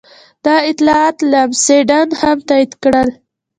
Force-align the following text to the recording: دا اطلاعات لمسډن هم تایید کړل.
دا 0.45 0.55
اطلاعات 0.71 1.17
لمسډن 1.31 2.07
هم 2.21 2.37
تایید 2.49 2.71
کړل. 2.83 3.09